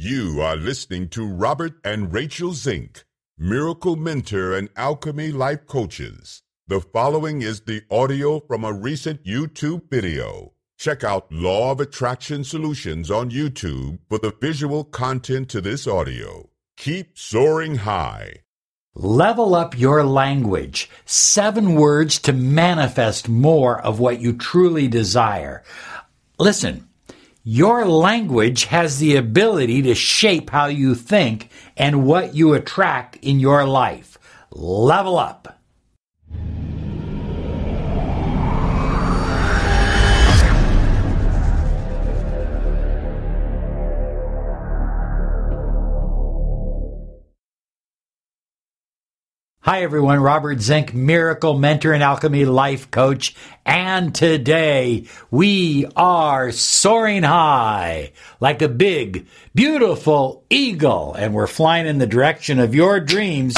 [0.00, 3.02] You are listening to Robert and Rachel Zink,
[3.36, 6.40] Miracle Mentor and Alchemy Life Coaches.
[6.68, 10.52] The following is the audio from a recent YouTube video.
[10.78, 16.48] Check out Law of Attraction Solutions on YouTube for the visual content to this audio.
[16.76, 18.44] Keep soaring high.
[18.94, 20.88] Level up your language.
[21.06, 25.64] Seven words to manifest more of what you truly desire.
[26.38, 26.87] Listen,
[27.50, 33.40] your language has the ability to shape how you think and what you attract in
[33.40, 34.18] your life.
[34.50, 35.57] Level up.
[49.68, 53.36] Hi everyone, Robert Zink, miracle mentor and alchemy life coach.
[53.66, 61.12] And today we are soaring high like a big, beautiful eagle.
[61.12, 63.56] And we're flying in the direction of your dreams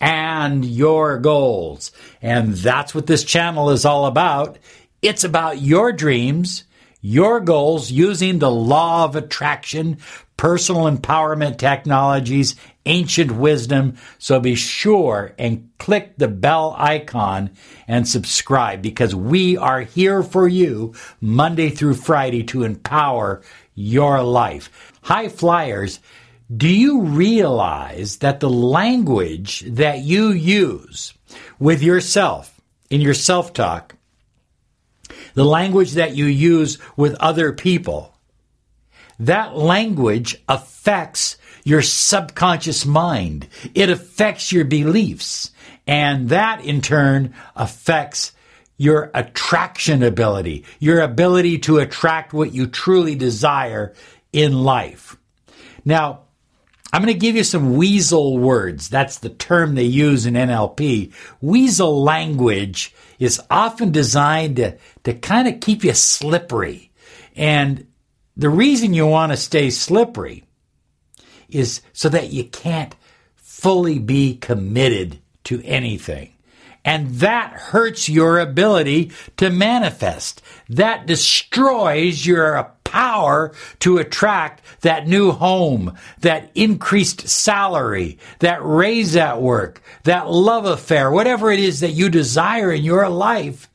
[0.00, 1.92] and your goals.
[2.22, 4.56] And that's what this channel is all about.
[5.02, 6.64] It's about your dreams,
[7.02, 9.98] your goals using the law of attraction,
[10.38, 13.96] personal empowerment technologies, ancient wisdom.
[14.18, 17.50] So be sure and click the bell icon
[17.86, 23.42] and subscribe because we are here for you Monday through Friday to empower
[23.74, 24.92] your life.
[25.02, 26.00] High flyers,
[26.54, 31.14] do you realize that the language that you use
[31.58, 33.94] with yourself in your self talk,
[35.34, 38.16] the language that you use with other people,
[39.20, 43.48] that language affects your subconscious mind.
[43.74, 45.50] It affects your beliefs.
[45.86, 48.32] And that in turn affects
[48.76, 53.94] your attraction ability, your ability to attract what you truly desire
[54.32, 55.16] in life.
[55.84, 56.20] Now,
[56.92, 58.88] I'm going to give you some weasel words.
[58.88, 61.12] That's the term they use in NLP.
[61.40, 66.90] Weasel language is often designed to, to kind of keep you slippery.
[67.36, 67.86] And
[68.36, 70.46] the reason you want to stay slippery
[71.52, 72.94] is so that you can't
[73.36, 76.32] fully be committed to anything.
[76.84, 80.40] And that hurts your ability to manifest.
[80.68, 89.40] That destroys your power to attract that new home, that increased salary, that raise at
[89.40, 93.69] work, that love affair, whatever it is that you desire in your life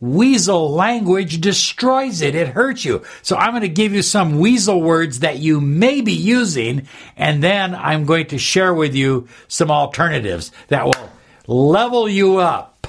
[0.00, 2.34] weasel language destroys it.
[2.34, 3.04] It hurts you.
[3.22, 7.42] So I'm going to give you some weasel words that you may be using, and
[7.42, 11.10] then I'm going to share with you some alternatives that will
[11.46, 12.86] level you up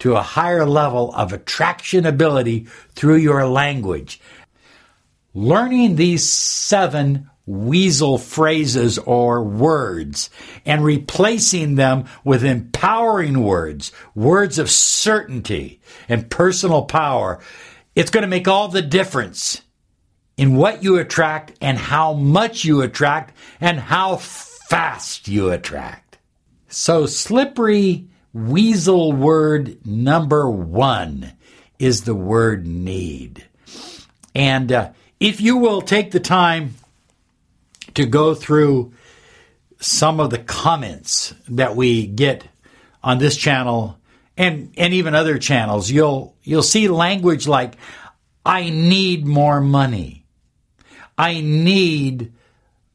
[0.00, 4.20] to a higher level of attraction ability through your language.
[5.32, 10.30] Learning these seven weasel phrases or words
[10.64, 17.40] and replacing them with empowering words, words of certainty and personal power.
[17.94, 19.62] It's going to make all the difference
[20.36, 26.18] in what you attract and how much you attract and how fast you attract.
[26.68, 31.32] So, slippery weasel word number one
[31.78, 33.44] is the word need.
[34.34, 36.74] And uh, if you will take the time
[37.94, 38.92] to go through
[39.80, 42.44] some of the comments that we get
[43.02, 43.98] on this channel
[44.36, 45.90] and and even other channels.
[45.90, 47.76] You'll you'll see language like
[48.44, 50.24] i need more money.
[51.16, 52.32] I need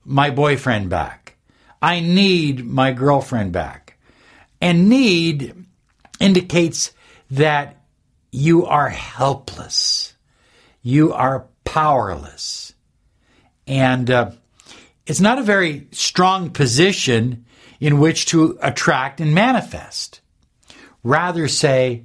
[0.03, 1.37] my boyfriend back.
[1.81, 3.97] I need my girlfriend back.
[4.59, 5.53] And need
[6.19, 6.91] indicates
[7.29, 7.83] that
[8.31, 10.15] you are helpless.
[10.81, 12.73] You are powerless.
[13.67, 14.31] And uh,
[15.07, 17.45] it's not a very strong position
[17.79, 20.19] in which to attract and manifest.
[21.01, 22.03] Rather say,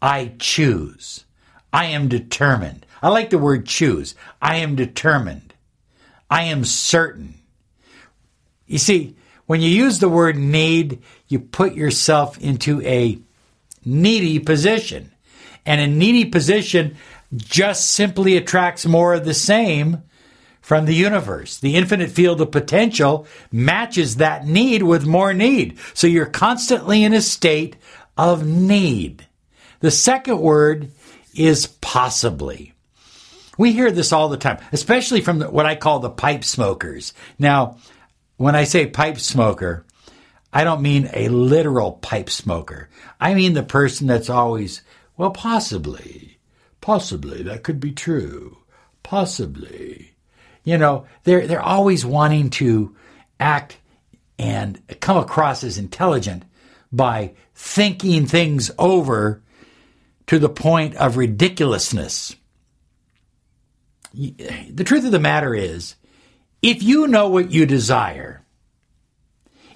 [0.00, 1.24] I choose.
[1.72, 2.86] I am determined.
[3.02, 4.14] I like the word choose.
[4.40, 5.52] I am determined.
[6.30, 7.34] I am certain.
[8.66, 9.14] You see,
[9.46, 13.18] when you use the word need, you put yourself into a
[13.84, 15.12] needy position.
[15.66, 16.96] And a needy position
[17.34, 20.02] just simply attracts more of the same
[20.60, 21.58] from the universe.
[21.58, 25.78] The infinite field of potential matches that need with more need.
[25.94, 27.76] So you're constantly in a state
[28.16, 29.26] of need.
[29.80, 30.90] The second word
[31.34, 32.74] is possibly.
[33.56, 37.12] We hear this all the time, especially from what I call the pipe smokers.
[37.38, 37.78] Now,
[38.36, 39.84] when I say pipe smoker,
[40.52, 42.88] I don't mean a literal pipe smoker.
[43.20, 44.82] I mean the person that's always,
[45.16, 46.38] well, possibly,
[46.80, 48.58] possibly that could be true,
[49.02, 50.07] possibly.
[50.68, 52.94] You know, they're, they're always wanting to
[53.40, 53.78] act
[54.38, 56.42] and come across as intelligent
[56.92, 59.42] by thinking things over
[60.26, 62.36] to the point of ridiculousness.
[64.12, 65.94] The truth of the matter is,
[66.60, 68.44] if you know what you desire,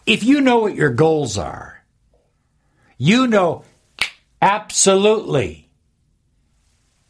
[0.05, 1.83] if you know what your goals are,
[2.99, 3.65] you know
[4.43, 5.71] absolutely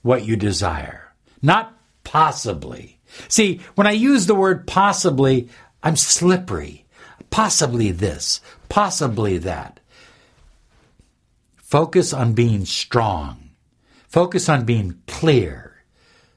[0.02, 1.12] what you desire,
[1.42, 2.91] not possibly.
[3.28, 5.48] See, when I use the word possibly,
[5.82, 6.86] I'm slippery.
[7.30, 9.80] Possibly this, possibly that.
[11.56, 13.50] Focus on being strong.
[14.06, 15.82] Focus on being clear.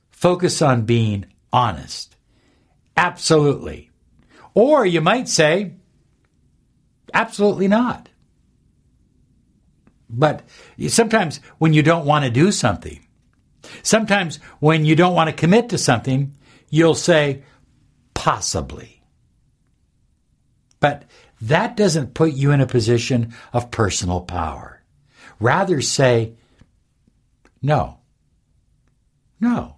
[0.09, 2.15] Focus on being honest.
[2.95, 3.91] Absolutely.
[4.53, 5.73] Or you might say,
[7.13, 8.07] absolutely not.
[10.09, 10.43] But
[10.87, 13.05] sometimes when you don't want to do something,
[13.83, 16.33] sometimes when you don't want to commit to something,
[16.75, 17.41] you'll say,
[18.13, 19.01] possibly.
[20.81, 21.05] But
[21.39, 24.83] that doesn't put you in a position of personal power.
[25.39, 26.33] Rather say,
[27.61, 27.99] no.
[29.39, 29.77] No.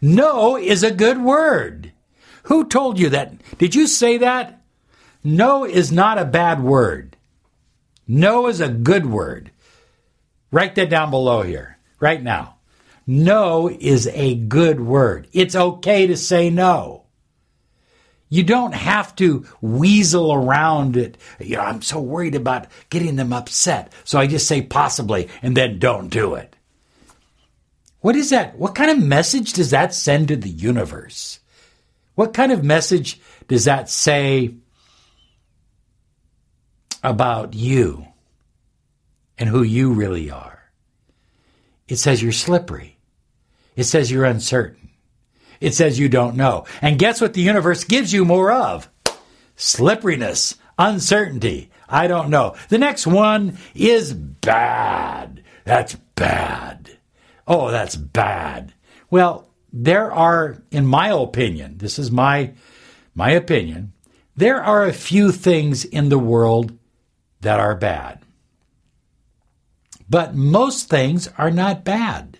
[0.00, 1.92] No is a good word.
[2.44, 3.34] Who told you that?
[3.58, 4.62] Did you say that?
[5.22, 7.18] No is not a bad word.
[8.08, 9.50] No is a good word.
[10.50, 12.56] Write that down below here, right now.
[13.06, 15.28] No is a good word.
[15.32, 17.06] It's okay to say no.
[18.28, 21.18] You don't have to weasel around it.
[21.40, 23.92] You know, I'm so worried about getting them upset.
[24.04, 26.54] So I just say possibly and then don't do it.
[28.00, 28.56] What is that?
[28.56, 31.40] What kind of message does that send to the universe?
[32.14, 34.54] What kind of message does that say
[37.02, 38.06] about you
[39.38, 40.59] and who you really are.
[41.90, 42.98] It says you're slippery.
[43.74, 44.90] It says you're uncertain.
[45.60, 46.64] It says you don't know.
[46.80, 48.88] And guess what the universe gives you more of?
[49.56, 51.70] Slipperiness, uncertainty.
[51.88, 52.54] I don't know.
[52.68, 55.42] The next one is bad.
[55.64, 56.96] That's bad.
[57.46, 58.72] Oh, that's bad.
[59.10, 62.52] Well, there are, in my opinion, this is my,
[63.14, 63.92] my opinion,
[64.36, 66.78] there are a few things in the world
[67.40, 68.19] that are bad.
[70.10, 72.38] But most things are not bad.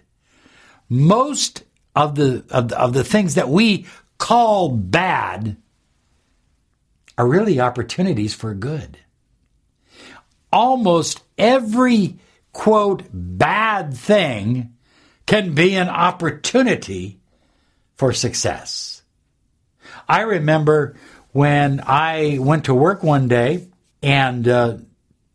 [0.89, 1.63] Most
[1.95, 3.87] of the, of the, of the things that we
[4.19, 5.57] call bad
[7.17, 8.99] are really opportunities for good.
[10.53, 12.19] Almost every
[12.53, 14.75] quote bad thing
[15.27, 17.21] can be an opportunity
[17.97, 19.03] for success.
[20.09, 20.97] I remember
[21.31, 23.69] when I went to work one day
[24.03, 24.79] and uh,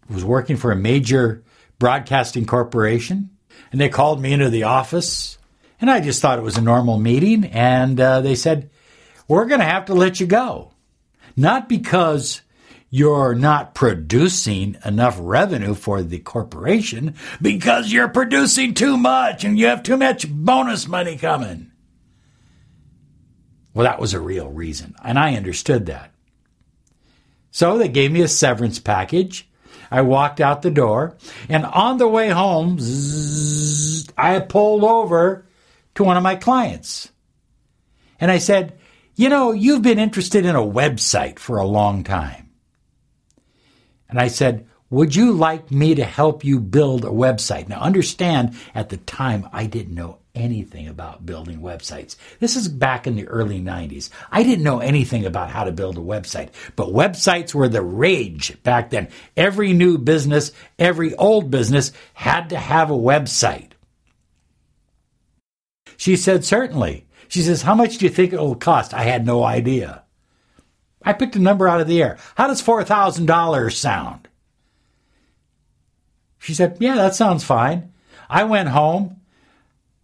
[0.10, 1.45] was working for a major
[1.80, 3.30] broadcasting corporation,
[3.72, 5.38] and they called me into the office,
[5.80, 8.70] and I just thought it was a normal meeting, and uh, they said,
[9.28, 10.72] "We're going to have to let you go,
[11.36, 12.42] not because."
[12.92, 19.66] You're not producing enough revenue for the corporation because you're producing too much and you
[19.66, 21.72] have too much bonus money coming.
[23.74, 26.14] Well, that was a real reason, and I understood that.
[27.52, 29.50] So they gave me a severance package.
[29.92, 31.18] I walked out the door,
[31.50, 35.46] and on the way home, zzz, I pulled over
[35.96, 37.10] to one of my clients.
[38.20, 38.78] And I said,
[39.16, 42.50] You know, you've been interested in a website for a long time.
[44.10, 47.68] And I said, Would you like me to help you build a website?
[47.68, 52.16] Now, understand, at the time, I didn't know anything about building websites.
[52.40, 54.10] This is back in the early 90s.
[54.32, 58.62] I didn't know anything about how to build a website, but websites were the rage
[58.64, 59.08] back then.
[59.36, 63.72] Every new business, every old business had to have a website.
[65.98, 67.06] She said, Certainly.
[67.28, 68.94] She says, How much do you think it will cost?
[68.94, 70.04] I had no idea.
[71.02, 72.18] I picked a number out of the air.
[72.36, 74.28] How does $4,000 sound?
[76.40, 77.94] She said, Yeah, that sounds fine.
[78.30, 79.22] I went home.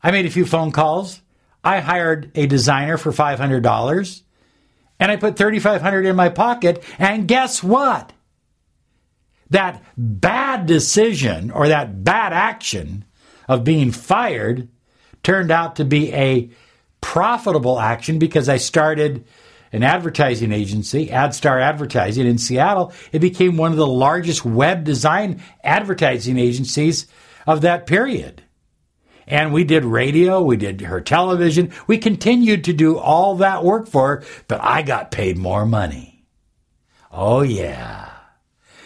[0.03, 1.21] I made a few phone calls.
[1.63, 4.21] I hired a designer for $500
[4.99, 8.13] and I put 3500 in my pocket and guess what?
[9.49, 13.05] That bad decision or that bad action
[13.47, 14.69] of being fired
[15.23, 16.49] turned out to be a
[17.01, 19.25] profitable action because I started
[19.73, 22.93] an advertising agency, AdStar Advertising in Seattle.
[23.11, 27.07] It became one of the largest web design advertising agencies
[27.47, 28.43] of that period.
[29.27, 31.71] And we did radio, we did her television.
[31.87, 36.25] We continued to do all that work for her, but I got paid more money.
[37.11, 38.09] Oh, yeah.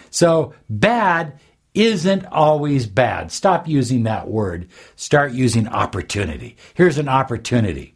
[0.10, 1.40] So bad
[1.74, 3.32] isn't always bad.
[3.32, 4.70] Stop using that word.
[4.96, 6.58] Start using opportunity.
[6.74, 7.96] Here's an opportunity.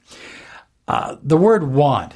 [0.88, 2.14] Uh, the word want.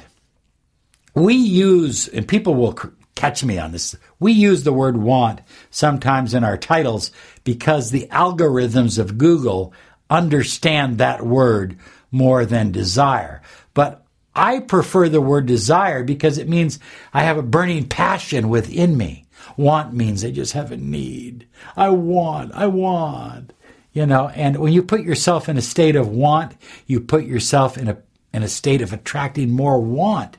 [1.14, 2.78] We use, and people will
[3.14, 3.96] catch me on this.
[4.18, 5.40] We use the word want
[5.70, 7.10] sometimes in our titles
[7.44, 9.72] because the algorithms of Google
[10.14, 11.76] understand that word
[12.10, 13.42] more than desire.
[13.74, 14.04] But
[14.34, 16.78] I prefer the word desire because it means
[17.12, 19.26] I have a burning passion within me.
[19.56, 21.46] Want means I just have a need.
[21.76, 23.52] I want, I want.
[23.92, 26.56] You know, and when you put yourself in a state of want,
[26.86, 27.98] you put yourself in a
[28.32, 30.36] in a state of attracting more want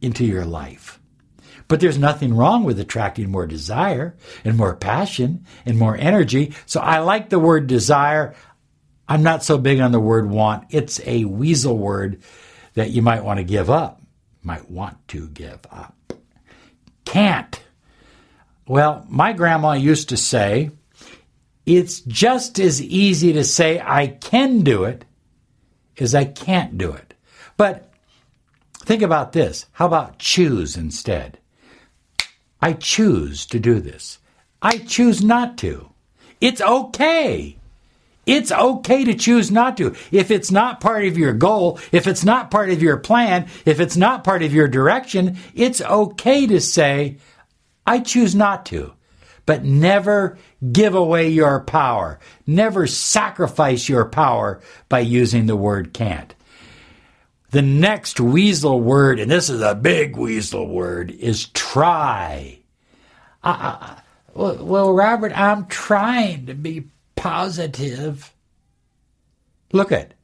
[0.00, 1.00] into your life.
[1.66, 4.14] But there's nothing wrong with attracting more desire
[4.44, 6.54] and more passion and more energy.
[6.66, 8.36] So I like the word desire.
[9.08, 10.66] I'm not so big on the word want.
[10.70, 12.22] It's a weasel word
[12.74, 14.00] that you might want to give up.
[14.42, 15.94] Might want to give up.
[17.04, 17.60] Can't.
[18.66, 20.70] Well, my grandma used to say,
[21.66, 25.04] it's just as easy to say I can do it
[25.98, 27.14] as I can't do it.
[27.56, 27.92] But
[28.78, 29.66] think about this.
[29.72, 31.38] How about choose instead?
[32.60, 34.18] I choose to do this.
[34.60, 35.90] I choose not to.
[36.40, 37.58] It's okay.
[38.24, 39.96] It's okay to choose not to.
[40.12, 43.80] If it's not part of your goal, if it's not part of your plan, if
[43.80, 47.16] it's not part of your direction, it's okay to say,
[47.84, 48.92] I choose not to.
[49.44, 50.38] But never
[50.70, 52.20] give away your power.
[52.46, 56.32] Never sacrifice your power by using the word can't.
[57.50, 62.60] The next weasel word, and this is a big weasel word, is try.
[63.42, 63.98] Well,
[64.34, 66.84] well, Robert, I'm trying to be
[67.22, 68.34] positive.
[69.70, 70.14] Look at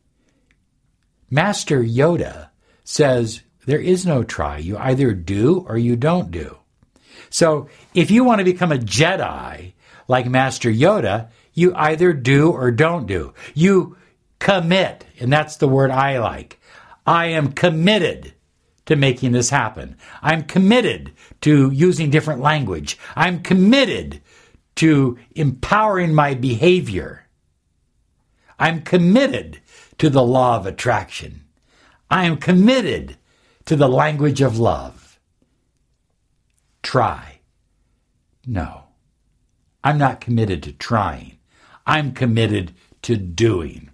[1.30, 2.48] Master Yoda
[2.82, 4.58] says there is no try.
[4.58, 6.58] You either do or you don't do.
[7.30, 9.74] So if you want to become a Jedi
[10.08, 13.32] like Master Yoda, you either do or don't do.
[13.54, 13.96] You
[14.40, 16.58] commit, and that's the word I like.
[17.06, 18.32] I am committed
[18.86, 19.96] to making this happen.
[20.20, 21.12] I'm committed
[21.42, 22.98] to using different language.
[23.14, 24.20] I'm committed
[24.78, 27.26] to empowering my behavior.
[28.58, 29.60] I'm committed
[29.98, 31.44] to the law of attraction.
[32.10, 33.16] I am committed
[33.66, 35.20] to the language of love.
[36.82, 37.40] Try.
[38.46, 38.84] No.
[39.84, 41.38] I'm not committed to trying.
[41.86, 43.90] I'm committed to doing.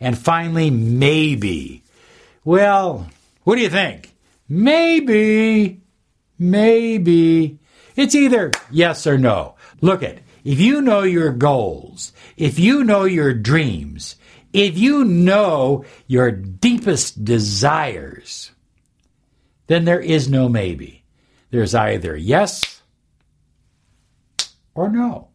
[0.00, 1.84] And finally, maybe
[2.44, 3.08] well,
[3.44, 4.14] what do you think?
[4.48, 5.80] Maybe,
[6.38, 7.58] maybe.
[7.96, 9.54] It's either yes or no.
[9.80, 14.16] Look at, if you know your goals, if you know your dreams,
[14.52, 18.52] if you know your deepest desires,
[19.66, 21.04] then there is no maybe.
[21.50, 22.82] There's either yes
[24.74, 25.28] or no.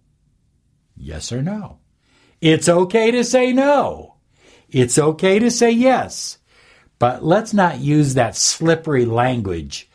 [0.95, 1.79] Yes or no.
[2.41, 4.15] It's okay to say no.
[4.69, 6.37] It's okay to say yes.
[6.99, 9.89] But let's not use that slippery language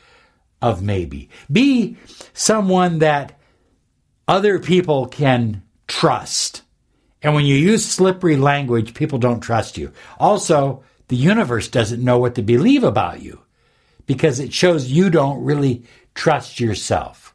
[0.60, 1.28] of maybe.
[1.52, 1.96] Be
[2.32, 3.38] someone that
[4.26, 6.62] other people can trust.
[7.22, 9.92] And when you use slippery language, people don't trust you.
[10.18, 13.40] Also, the universe doesn't know what to believe about you
[14.06, 17.34] because it shows you don't really trust yourself.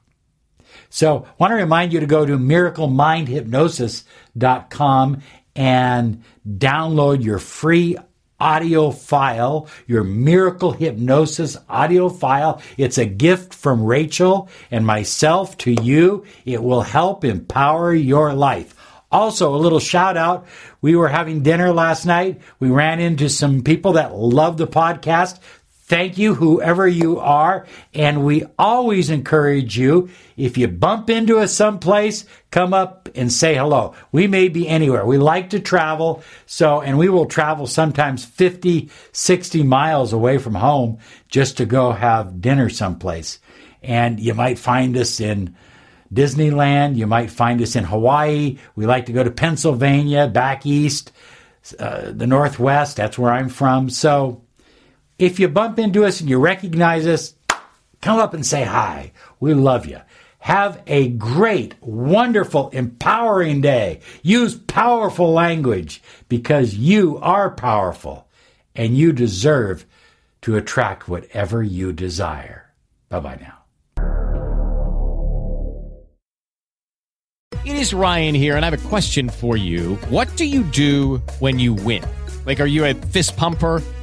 [0.91, 5.21] So, I want to remind you to go to miraclemindhypnosis.com
[5.55, 7.97] and download your free
[8.39, 12.61] audio file, your miracle hypnosis audio file.
[12.77, 16.25] It's a gift from Rachel and myself to you.
[16.45, 18.75] It will help empower your life.
[19.11, 20.45] Also, a little shout out.
[20.81, 22.41] We were having dinner last night.
[22.59, 25.39] We ran into some people that love the podcast.
[25.89, 27.65] Thank you, whoever you are.
[27.95, 33.55] And we always encourage you, if you bump into us someplace, come up and say
[33.55, 33.95] hello.
[34.11, 35.03] We may be anywhere.
[35.03, 36.21] We like to travel.
[36.45, 41.91] So, and we will travel sometimes 50, 60 miles away from home just to go
[41.91, 43.39] have dinner someplace.
[43.81, 45.55] And you might find us in
[46.13, 46.97] Disneyland.
[46.97, 48.59] You might find us in Hawaii.
[48.75, 51.11] We like to go to Pennsylvania, back east,
[51.79, 52.95] uh, the Northwest.
[52.95, 53.89] That's where I'm from.
[53.89, 54.43] So,
[55.19, 57.35] if you bump into us and you recognize us,
[58.01, 59.11] come up and say hi.
[59.39, 59.99] We love you.
[60.39, 63.99] Have a great, wonderful, empowering day.
[64.23, 68.29] Use powerful language because you are powerful
[68.73, 69.85] and you deserve
[70.43, 72.71] to attract whatever you desire.
[73.09, 73.55] Bye bye now.
[77.65, 79.95] It is Ryan here, and I have a question for you.
[80.09, 82.05] What do you do when you win?
[82.45, 83.83] Like, are you a fist pumper,